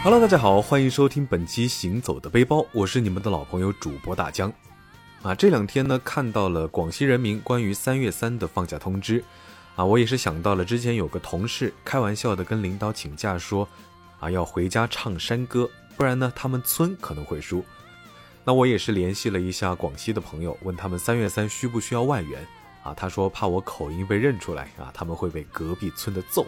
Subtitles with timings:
[0.00, 4.50] Hello，大家好，欢迎收听本期《行走的背包》，我是你们的老朋友主播大江。
[5.22, 9.22] 啊，这两天呢，看到了广西人民关于三月三的放假通知，
[9.74, 13.68] 啊，我也是想到了之前有个同事开玩笑的跟领导请假说，
[14.20, 17.64] 啊，要回家唱山歌，不然呢，他们村可能会输。
[18.44, 22.46] 那我也是联系了一下广西的朋友，问他们三月三需不需要外援，
[22.84, 26.46] 啊，他说怕我口音被认出来，啊，他们会被隔壁村的揍。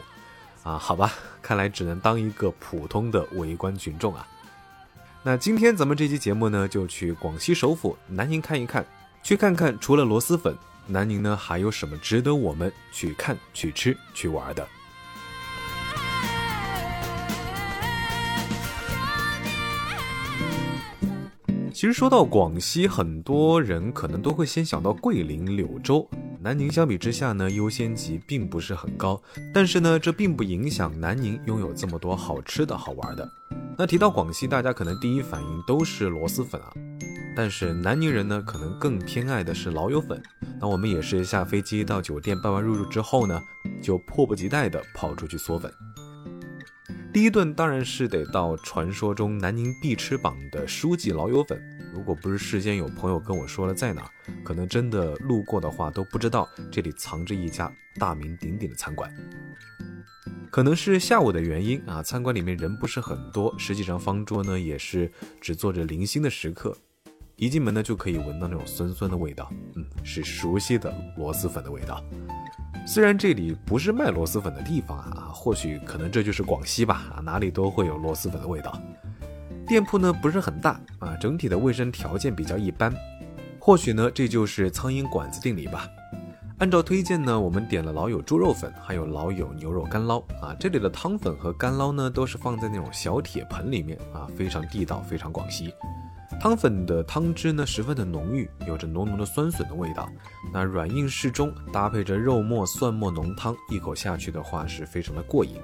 [0.62, 4.26] 啊，好吧，看来只能当一个普通的围观群众啊。
[5.22, 8.84] 那今天咱们这期节目呢，就去广西首府南宁看一看，
[9.22, 10.54] 去看看除了螺蛳粉，
[10.86, 14.66] 南宁呢还有什么值得我们去看、去吃、去玩的。
[21.72, 26.06] 其实说到广西，很多人可能都会先想到桂林、柳州。
[26.42, 29.20] 南宁相比之下呢，优先级并不是很高，
[29.52, 33.30] 但是呢，这并不影响南宁拥有这么多好吃的好玩的。
[33.76, 36.72] 那提到广西，大家可能第一反应都是螺蛳粉啊，
[37.36, 40.18] 但是南宁人呢，可能更偏爱的是老友粉。
[40.58, 43.38] 那我们也是下飞机到酒店办完入住之后呢，
[43.82, 45.70] 就迫不及待的跑出去嗦粉。
[47.12, 51.60] 第一顿当然是得到传说中南宁必吃榜的书记老友粉。
[51.92, 54.08] 如果不是事先有朋友跟我说了在哪，
[54.44, 59.12] 可能真的路过的话都不知道这里藏着一家大名鼎鼎的餐馆。
[60.52, 66.76] 可能是下午的原因啊，餐馆里面人不是很多，实际上方桌呢也是只坐着零星的食客。
[67.34, 72.04] 一进门呢就可以闻到那种酸酸的味道，嗯，是熟悉的螺蛳粉的味道。
[72.86, 78.76] 虽然这里不是卖螺蛳粉的地方啊，或许可能这就是广西吧，哪里都会有螺蛳粉的味道。
[79.66, 82.92] 店铺呢不是很大啊，整体的卫生条件比较一般，
[83.60, 85.88] 或许呢这就是苍蝇馆子定理吧。
[86.58, 90.54] 按照推荐呢，我们点了老友猪肉粉，还有老友牛肉干捞啊。
[90.58, 95.72] 这里的汤粉和干捞呢都是放在那种小铁盆里面啊，非常地道，非常广西。
[96.40, 100.08] 汤粉的汤汁呢十分的浓郁，有着浓浓的酸笋的味道，
[100.50, 105.60] 那软硬适中，搭配着肉末蒜末浓汤，一口下去的话是非常的过瘾。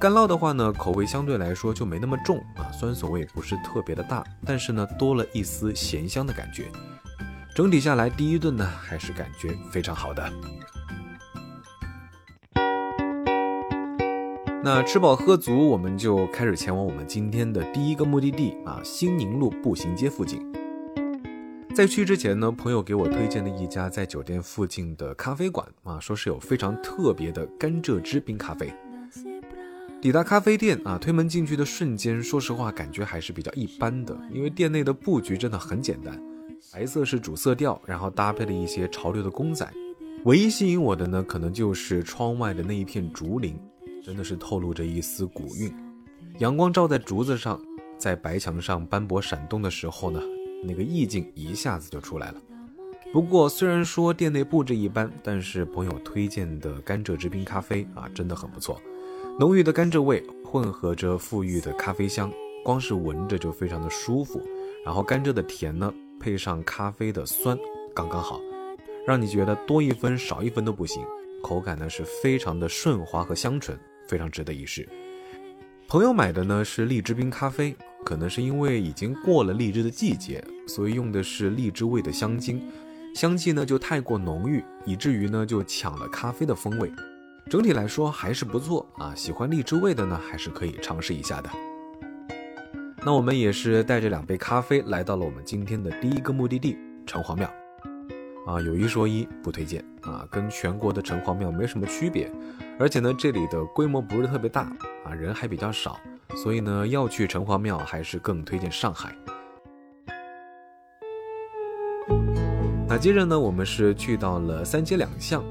[0.00, 6.68] 干酪的话呢，口味相对来说就没那么重啊，酸笋味不是特别的大，但是呢多了一丝咸香的感觉。
[7.52, 10.32] 整体下来，第一顿呢还是感觉非常好的。
[14.64, 20.40] 那吃饱喝足，我们就开始前往我们今天的第一个目的地啊，兴宁路步行街附近。
[21.74, 28.72] 在去之前呢，朋友给我推荐了一家在酒店附近的咖啡馆啊，说是有非常特别的甘蔗汁冰咖啡。
[30.00, 36.16] 抵达咖啡店啊，推门进去的瞬间，说实话感觉还是比较一般的，因为店内的布局真的很简单，
[36.72, 39.68] 白色是主色调，然后搭配了一些潮流的公仔。
[40.24, 43.58] 唯一吸引我的呢，可能就是窗外的那一片竹林，
[44.02, 45.72] 真的是透露着一丝古韵。
[46.38, 47.60] 阳光照在竹子上，
[47.96, 50.20] 在白墙上斑驳闪动的时候呢，
[50.64, 52.42] 那个意境一下子就出来了。
[53.12, 58.80] 不过虽然说店内布置一般，但是朋友推荐的甘蔗之冰咖啡啊，真的很不错。
[59.38, 62.32] 浓郁的甘蔗味混合着馥郁的咖啡香，
[62.64, 64.40] 光是闻着就非常的舒服。
[64.84, 67.56] 然后甘蔗的甜呢，配上咖啡的酸，
[67.94, 68.40] 刚刚好，
[69.06, 71.04] 让你觉得多一分少一分都不行。
[71.42, 73.78] 口感呢是非常的顺滑和香醇，
[74.12, 74.86] 非常值得一试。
[75.88, 77.74] 朋友买的呢是荔枝冰咖啡，
[78.04, 82.62] 可能是因为已经过了荔枝的季节，所以用的是荔枝味的香精，
[83.14, 86.92] 香气呢就太过浓郁，以至于呢就抢了咖啡的风味。
[87.48, 91.50] 整体来说还是不错啊，喜欢荔枝味的呢，还是可以尝试一下的。
[93.02, 97.50] 那我们也是带着两杯咖啡来到了我们今天的第一个目的地城隍庙。
[98.44, 102.28] 啊，有一说一，不推荐啊，跟全国的城隍庙没什么区别，
[102.78, 104.62] 而且呢，这里的规模不是特别大
[105.04, 106.00] 啊，人还比较少，
[106.34, 109.14] 所以呢，要去城隍庙还是更推荐上海。
[112.88, 115.42] 那接着呢，我们是去到了三街两巷。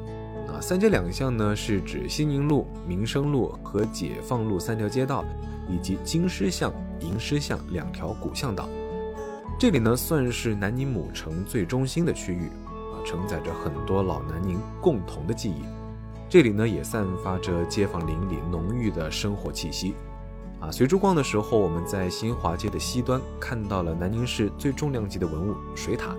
[0.48, 5.24] 啊三街两巷呢，是指新宁路、民生路和解放路三条街道，
[5.70, 8.68] 以及金狮巷、银狮巷两条古巷道。
[9.58, 12.50] 这里呢，算是南宁母城最中心的区域，
[13.06, 15.64] 承载着很多老南宁共同的记忆。
[16.30, 19.96] 这里呢，也散发着街坊邻里浓郁的生活气息。
[20.60, 26.16] 啊，随处逛的时候，我们在新华街的西端看到了南宁市最重量级的文物水塔。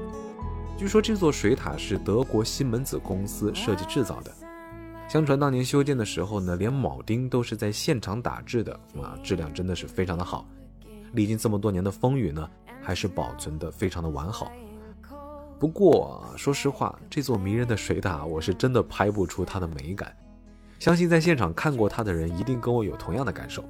[0.77, 4.33] 据说这座水塔是德国西门子公司设计制造的。
[5.09, 10.45] 相传当年修建的时候呢，连铆钉都是在现场打制的啊，质量真的是非常的好。
[11.13, 12.49] 历经这么多年的风雨呢，
[12.83, 14.51] 还是保存的非常的完好。
[15.63, 20.13] 不过说实话，这座迷人的水塔，我是真的拍不出它的美感。
[20.81, 23.65] 相信在现场看过它的人，一定跟我有同样的感受。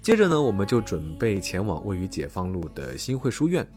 [0.00, 3.68] 接着呢，我们就准备前往位于解放路的新会书院。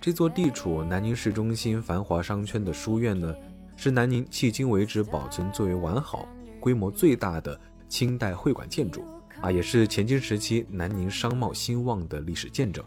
[0.00, 3.34] 这座地处南宁市中心繁华商圈的书院呢，
[3.76, 6.26] 是南宁迄今为止保存最为完好、
[6.60, 7.60] 规模最大的
[7.90, 9.04] 清代会馆建筑
[9.42, 12.82] 啊，也是前清时期南宁商贸兴旺的历史见证。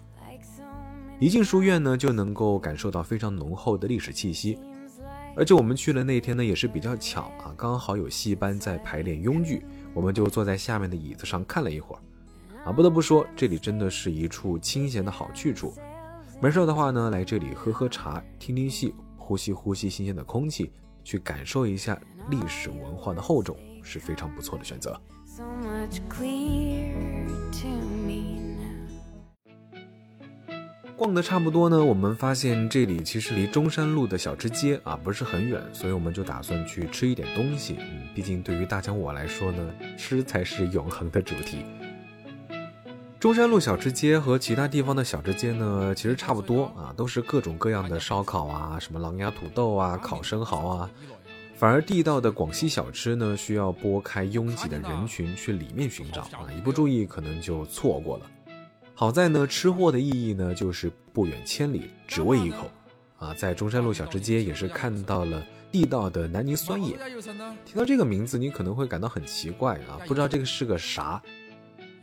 [1.24, 4.60] 一进书院呢，就能够感受到非常浓厚的历史气息。
[5.38, 12.02] 而且我们去了那天呢，也是比较巧啊，刚好有戏班在排练庸剧，我们就坐在下面的椅子上看了一会儿。
[12.66, 15.74] 啊，不得不说，这里真的是一处清闲的好去处。
[16.42, 20.74] 没事的话呢，来这里喝喝茶、听听戏、呼吸呼吸新鲜的空气，
[21.06, 21.98] 去感受一下
[22.30, 25.00] 历史文化的厚重，是非常不错的选择。
[25.26, 26.92] So much clear
[27.62, 27.70] to
[28.06, 28.33] me.
[31.04, 37.76] 逛的差不多呢，我们发现这里其实离中山路的小吃街啊不是很远，所以我们就打算去吃一点东西。
[37.78, 41.66] 嗯，毕竟对于大江我来说呢，吃才是永恒的主题。
[43.20, 50.90] 中山路小吃街和其他地方的小吃街呢，其实差不多啊，都是各种各样的烧烤啊，什么狼牙土豆啊、烤生蚝啊。
[51.58, 58.26] 反而地道的广西小吃呢，需要拨开拥挤的人群去里面寻找啊，一不注意可能就错过了。
[59.04, 62.72] 好在呢，吃货的意义呢，就是不远千里只为一口
[63.18, 63.34] 啊。
[63.34, 66.98] 在中山路小吃街也是看到了地道的南宁酸野。
[67.66, 71.22] 听到这个名字，你可能会感到很奇怪啊，不知道这个是个啥。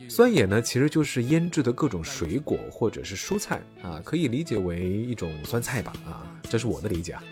[0.07, 7.23] 酸野呢，其实就是腌制的各种水果或者是蔬菜啊，可以理解为一种酸菜吧啊，这是我的理解啊。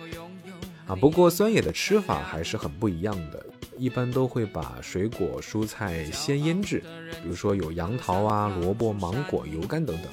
[0.89, 3.45] 啊，不过酸野的吃法还是很不一样的，
[3.77, 6.83] 一般都会把水果蔬菜先腌制，
[7.21, 10.07] 比如说有杨桃啊、萝卜、芒果、油柑等等。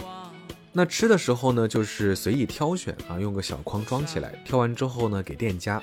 [0.72, 5.82] 那吃的时候呢，就是随意挑选啊，用个小筐装起来，挑完之后呢，给店家。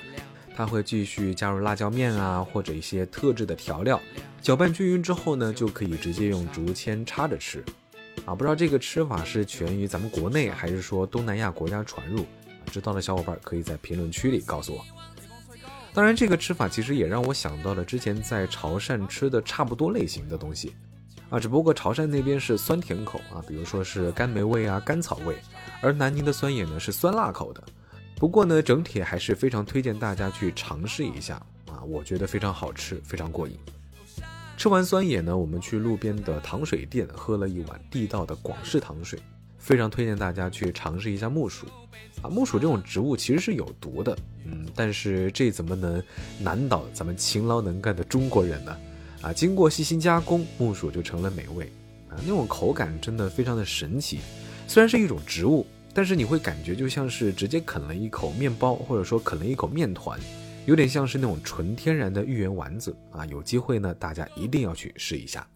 [0.56, 4.00] 他会继续加入辣椒面啊，或者一些特制的调料，
[4.40, 7.64] 搅拌均匀之后呢，就可以直接用竹签插着吃。
[8.24, 12.24] 啊，不知道这个吃法是源于咱们国内，还是说东南亚国家传入？
[12.70, 14.84] 知道的小伙伴可以在评论区里告诉我。
[15.92, 20.74] 当然，这个吃法其实也让我想到了之前在潮汕吃的差不多类型的东西。
[21.30, 25.36] 啊，只不过潮汕那边是酸甜口啊，比如说是甘梅味啊、甘草味，
[25.80, 27.62] 而南宁的酸野呢是酸辣口的。
[28.16, 31.34] 不过呢，整体还是非常推荐大家去尝试一下
[31.66, 31.82] 啊！
[31.82, 33.56] 我觉得非常好吃，非常过瘾。
[34.56, 39.18] 吃完酸野呢，我们去路边的糖水店喝了一碗地道的广式糖水，
[39.58, 41.66] 非常推荐大家去尝试一下木薯
[42.24, 42.28] 啊！
[42.30, 44.16] 木薯这种植物其实是有毒的，
[44.46, 46.02] 嗯，但是这怎么能
[46.40, 48.76] 难倒咱们勤劳能干的中国人呢？
[49.20, 51.66] 啊，经过细心加工，木薯就成了美味
[52.08, 52.16] 啊！
[52.22, 54.20] 那种口感真的非常的神奇，
[54.66, 55.66] 虽然是一种植物。
[55.96, 60.18] 但是你会感觉就像是直接啃了一口面包，或者说啃了一口面团，
[60.66, 63.24] 有点像是那种纯天然的芋圆丸子啊！
[63.26, 65.46] 有机会呢，大家一定要去试一下。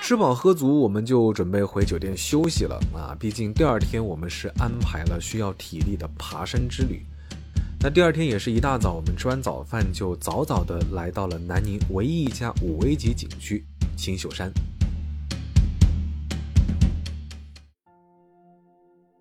[0.00, 3.14] 吃饱喝足，我们就准备回酒店休息了啊！
[3.20, 7.04] 毕竟第二天我们是安排了需要体力的爬山之旅。
[7.78, 13.62] 那第二天也是一大早，我们吃完早饭就早早的来到了南宁唯一一家五 A 级景区
[13.98, 14.50] 青秀山。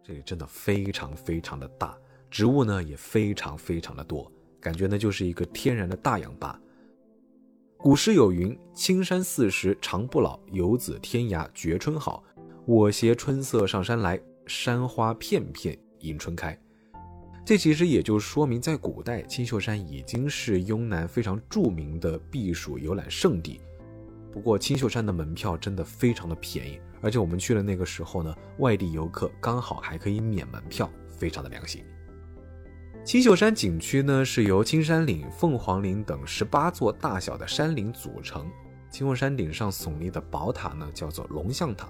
[0.06, 1.97] 这里真的非常非常的大，
[2.31, 4.31] 植物呢也非常非常的多，
[4.62, 6.57] 感觉呢就是一个天然的大氧吧。
[7.79, 12.23] 古诗有云：“青山四时常不老，游子天涯觉春好。
[12.66, 16.59] 我携春色上山来，山花片片迎春开。”
[17.45, 23.61] 这其实也就说明，在古代，青秀山已经是雍南非常著名的避暑游览胜地。
[24.33, 26.80] 不过，青秀山的门票真的非常的便宜。
[26.99, 31.85] 而且我们去的那个时候呢，外地游客刚好还可以免门票，非常的良心。
[33.07, 38.52] 青秀山景区呢是由青山岭、凤凰岭等十八座大小的山岭组成。
[38.92, 41.87] 青秀山顶上耸立的宝塔呢叫做龙象塔，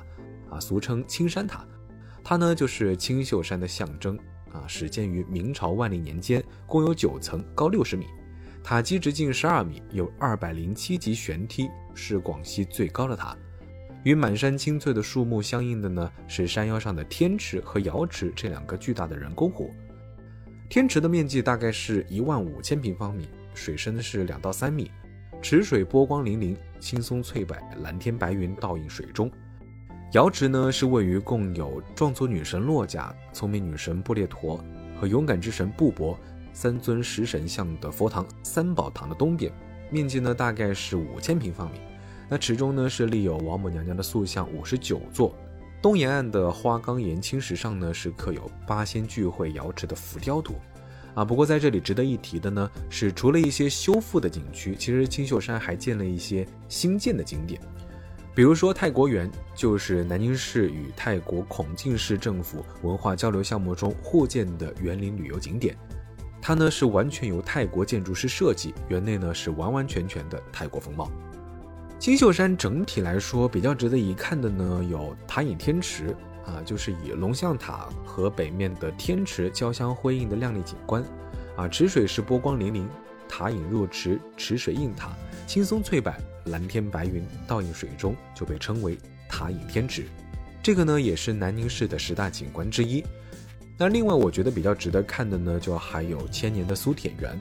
[0.51, 1.65] 啊，俗称青山塔。
[2.23, 4.15] 它呢就是青秀山的象征，
[4.51, 8.05] 啊，始建于明朝万历年间，共有九层，高六十米，
[8.63, 13.35] 塔基直径十二米，有二百零七级悬梯，是广西最高的塔。
[14.03, 19.73] 与满山青翠的树木相应的呢，是山腰上的天池和瑶池这两个巨大的人工湖。
[20.69, 24.91] 天池的面积大概是一万五千平方米，水深是两到三米，
[25.41, 29.31] 池水波光粼粼，青松翠柏，蓝天白云倒映水中。
[30.11, 34.61] 瑶池呢，是位于共有壮族女神洛迦、聪明女神布列陀
[34.99, 36.17] 和勇敢之神布帛
[36.51, 39.49] 三尊石神像的佛堂三宝堂的东边，
[39.89, 41.79] 面积呢大概是五千平方米。
[42.27, 45.33] 那池中呢是立有王母娘娘的塑像五十九座，
[45.81, 50.55] 东沿岸的花岗岩青石上呢是刻有八仙聚会瑶池的浮雕图，
[51.13, 57.61] 啊，不过在这里值得一提的呢是，除了一些修复的景区，其实青秀山还建了一些新建的景点，
[58.33, 65.77] 比如说泰国园，就是南京市与泰国孔敬市政府文化交流项目中互建的园林旅游景点。
[66.41, 71.11] 它呢是完全由泰国建筑师设计，园内呢是完完全全的泰国风貌。
[71.99, 81.03] 金秀山整体来说比较值得一看的呢有塔影天池啊，就是以龙象塔和北面的天池交相辉映的亮丽景观
[81.55, 82.85] 啊，池水是波光粼粼，
[83.27, 85.11] 塔影入池，池水映塔，
[85.45, 86.13] 青松翠柏。
[86.45, 90.05] 蓝天白云倒映水中，就被称为塔影天池。
[90.63, 93.03] 这个呢，也是南宁市的十大景观之一。
[93.77, 97.31] 那另外，我觉得比较值得看的呢，就还有千年的苏铁园。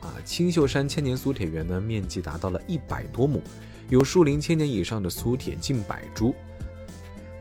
[0.00, 3.42] 啊，青秀山千年苏铁园呢，面积达到了一百多亩，
[3.90, 6.32] 有树龄千年以上的苏铁近百株。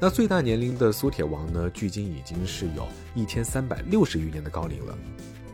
[0.02, 4.98] 那最大年龄的苏铁王呢，距今已经是有一千三百六十余年的高龄了。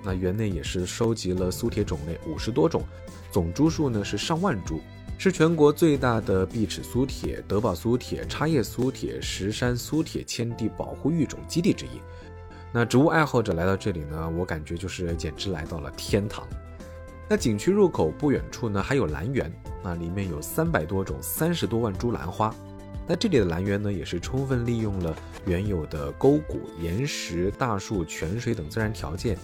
[0.02, 2.82] 那园内也是收集了苏铁种类五十多种，
[3.30, 4.80] 总株数呢是上万株。
[5.18, 12.00] 是全国最大的碧齿苏铁、德宝苏铁、插叶苏铁、石山苏铁迁地保护育种基地之一。
[12.72, 16.48] 那植物爱好者来到这里呢，我感觉就是简直来到了天堂。
[17.28, 19.52] 那景区入口不远处呢，还有兰园，
[19.84, 22.54] 那里面有三百多种、三十多万株兰花。
[23.08, 25.16] 那这里的兰园呢，也是充分利用了
[25.46, 29.38] 原有的沟谷、岩石、大树、泉水等自然条件。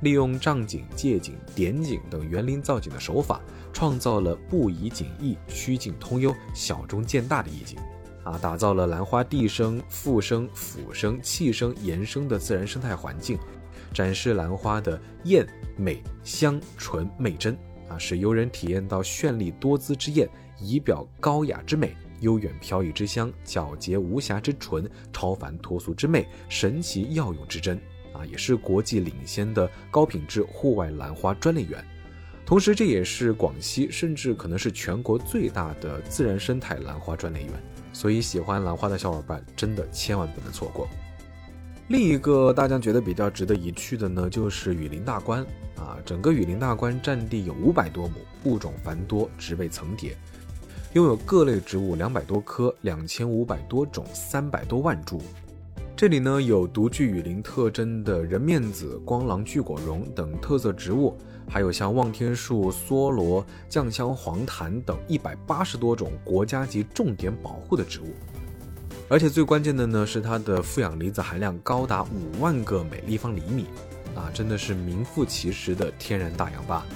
[0.00, 3.40] 利用障景、借景、点景等园林造景的手法，
[3.72, 7.78] 创造了不以景异、曲径通幽、小中见大的意境，
[8.22, 13.36] 啊，打造了兰花地生、复生、腐生、气生、延生的自然生态环境，
[13.92, 17.56] 展示兰花的艳、美、香、纯、媚、真，
[17.88, 20.28] 啊，使游人体验到绚丽多姿之艳、
[20.60, 27.80] 仪表高雅之美、悠远飘逸之香、皎洁无瑕之纯、超凡脱俗之媚、神奇药用之真。
[28.14, 31.84] 啊，也是国际领先的高品质户外兰花专利园，
[32.44, 37.52] 同时这也是广西甚至可能是全国最大的自然生态兰花专利园，
[37.92, 40.88] 所以喜欢兰花的小伙伴真的千万不能错过。
[41.88, 45.40] 另一个大家觉得比较值得一去的呢，就是雨林大观
[45.74, 48.14] 啊，整个雨林大观占地有五百多亩，
[48.44, 50.14] 物种繁多，植被层叠，
[50.92, 55.18] 拥有各类植物两百多棵，两千五百多种，三百多万株。
[55.96, 61.16] 这里呢有独具雨林特征的人面子、光囊巨果榕等特色植物，
[61.48, 68.08] 还有像望天树、梭罗、酱香黄檀等一百八十多种国家级重点保护的植物。
[69.10, 73.64] 而且最关键的呢是它的负氧离子含量高达五万个每立方厘米，
[74.14, 76.86] 啊，真的是名副其实的天然大氧吧。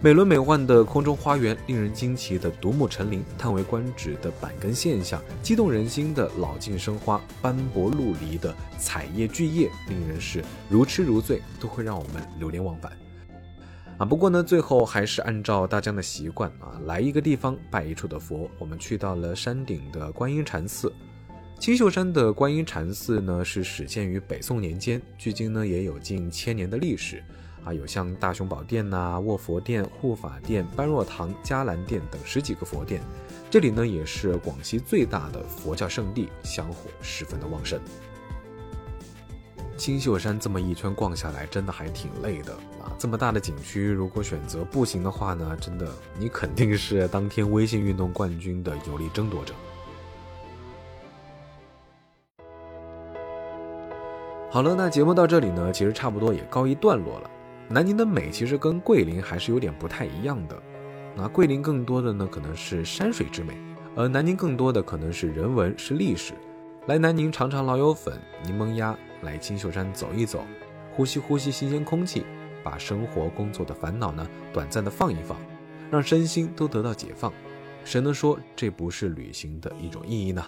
[0.00, 12.92] 美轮美奂的空中花园，令人惊奇的独木成林，叹为观止的板根现象，激动人心的老茎生花，斑驳陆离的彩叶巨叶，令人是如痴如醉，都会让我们流连忘返。
[13.98, 18.48] 啊，不过呢，最后还是按照大家的习惯啊，来一个地方拜一处的佛。
[18.56, 20.92] 我们去到了山顶的观音禅寺。
[21.58, 27.20] 青秀山的观音禅寺呢，是始建于北宋年间，距今呢也有近千年的历史。
[27.64, 33.02] 啊，有像大雄宝殿呐、卧佛殿、护法殿、般若堂、伽蓝殿等十几个佛殿，
[33.50, 37.80] 这里呢也是广西最大的佛教圣地，香火十分的旺盛。
[39.78, 42.90] 青秀山这么一圈逛下来，真的还挺累的啊！
[42.98, 49.54] 这么大的景区，如果选择步行的话呢，真的你肯定是当天微信运动冠军的有力争夺者。
[54.50, 57.30] 好了，那节目到这里呢，其实差不多也告一段落了。
[57.68, 60.60] 南宁的美其实跟桂林还是有点不太一样的，
[61.14, 63.56] 那桂林更多的呢可能是山水之美，
[63.94, 66.34] 而南宁更多的可能是人文是历史。
[66.86, 70.44] 来南宁尝尝老友粉、柠檬鸭，来青秀山走一走，
[70.94, 72.24] 呼吸呼吸新鲜空气，
[72.62, 75.36] 把生活工作的烦恼呢短暂的放一放，
[75.90, 77.32] 让身心都得到解放，
[77.84, 80.44] 谁能说这不是旅行的一种意义呢？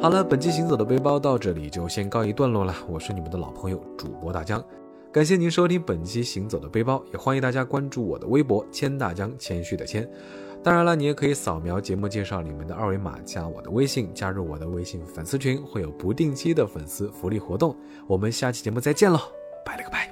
[0.00, 2.74] 好了，本期行走的背包到这里就先告一段落了。
[2.86, 4.62] 我是你们的老朋友主播大江，
[5.16, 10.06] 感谢您收听本期行走的背包，也欢迎大家关注我的微博谦大江，谦虚的谦。
[10.62, 17.74] 当然了，你也可以扫描节目介绍里面的二维码，加我的微信，加入我的微信粉丝群，会有不定期的粉丝福利活动。
[18.06, 19.18] 我们下期节目再见喽，
[19.64, 20.05] 拜了个拜。